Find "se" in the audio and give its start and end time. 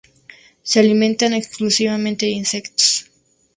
0.63-0.79